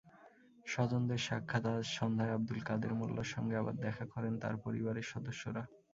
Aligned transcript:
স্বজনদের 0.65 1.19
সাক্ষাৎআজ 1.19 1.85
সন্ধ্যায় 1.97 2.33
আবদুল 2.33 2.59
কাদের 2.61 2.91
মোল্লার 2.93 3.31
সঙ্গে 3.33 3.55
আবার 3.57 3.75
দেখা 3.85 4.05
করেন 4.13 4.33
তাঁর 4.41 4.55
পরিবারের 4.65 5.05
সদস্যরা। 5.11 5.61